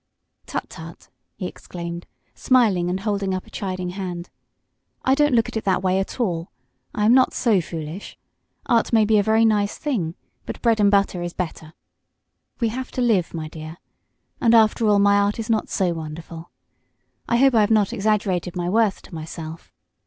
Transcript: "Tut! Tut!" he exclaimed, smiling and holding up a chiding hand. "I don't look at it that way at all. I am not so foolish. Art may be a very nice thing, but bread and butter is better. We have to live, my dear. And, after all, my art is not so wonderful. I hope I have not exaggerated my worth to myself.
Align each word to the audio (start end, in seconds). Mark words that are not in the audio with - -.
"Tut! 0.47 0.67
Tut!" 0.67 1.09
he 1.35 1.45
exclaimed, 1.45 2.07
smiling 2.33 2.89
and 2.89 3.01
holding 3.01 3.35
up 3.35 3.45
a 3.45 3.51
chiding 3.51 3.91
hand. 3.91 4.31
"I 5.05 5.13
don't 5.13 5.35
look 5.35 5.47
at 5.47 5.55
it 5.55 5.63
that 5.65 5.83
way 5.83 5.99
at 5.99 6.19
all. 6.19 6.49
I 6.95 7.05
am 7.05 7.13
not 7.13 7.35
so 7.35 7.61
foolish. 7.61 8.17
Art 8.65 8.91
may 8.91 9.05
be 9.05 9.19
a 9.19 9.21
very 9.21 9.45
nice 9.45 9.77
thing, 9.77 10.15
but 10.47 10.59
bread 10.63 10.79
and 10.79 10.89
butter 10.89 11.21
is 11.21 11.33
better. 11.33 11.75
We 12.59 12.69
have 12.69 12.89
to 12.93 13.01
live, 13.01 13.35
my 13.35 13.47
dear. 13.47 13.77
And, 14.41 14.55
after 14.55 14.87
all, 14.87 14.97
my 14.97 15.19
art 15.19 15.37
is 15.37 15.51
not 15.51 15.69
so 15.69 15.93
wonderful. 15.93 16.49
I 17.29 17.37
hope 17.37 17.53
I 17.53 17.61
have 17.61 17.69
not 17.69 17.93
exaggerated 17.93 18.55
my 18.55 18.69
worth 18.71 19.03
to 19.03 19.13
myself. 19.13 19.71